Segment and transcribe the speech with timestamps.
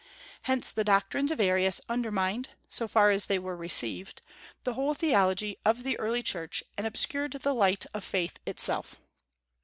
[0.49, 4.23] Hence the doctrines of Arius undermined, so far as they were received,
[4.63, 8.99] the whole theology of the early Church, and obscured the light of faith itself.